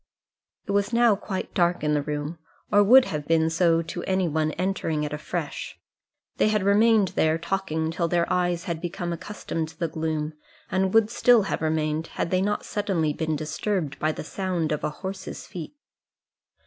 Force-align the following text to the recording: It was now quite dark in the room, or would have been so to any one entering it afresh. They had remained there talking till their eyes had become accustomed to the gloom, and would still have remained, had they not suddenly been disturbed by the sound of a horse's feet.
It 0.65 0.71
was 0.71 0.91
now 0.91 1.15
quite 1.15 1.53
dark 1.53 1.83
in 1.83 1.93
the 1.93 2.01
room, 2.01 2.39
or 2.71 2.81
would 2.81 3.05
have 3.05 3.27
been 3.27 3.51
so 3.51 3.83
to 3.83 4.01
any 4.05 4.27
one 4.27 4.51
entering 4.53 5.03
it 5.03 5.13
afresh. 5.13 5.79
They 6.37 6.47
had 6.47 6.63
remained 6.63 7.09
there 7.09 7.37
talking 7.37 7.91
till 7.91 8.07
their 8.07 8.25
eyes 8.33 8.63
had 8.63 8.81
become 8.81 9.13
accustomed 9.13 9.67
to 9.69 9.77
the 9.79 9.87
gloom, 9.87 10.33
and 10.71 10.91
would 10.95 11.11
still 11.11 11.43
have 11.43 11.61
remained, 11.61 12.07
had 12.17 12.31
they 12.31 12.41
not 12.41 12.65
suddenly 12.65 13.13
been 13.13 13.35
disturbed 13.35 13.99
by 13.99 14.11
the 14.11 14.23
sound 14.23 14.71
of 14.71 14.83
a 14.83 14.89
horse's 14.89 15.45
feet. 15.45 15.75